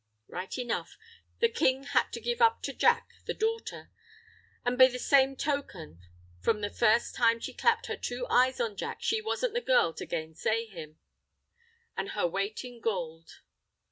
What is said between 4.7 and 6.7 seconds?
be the same token, from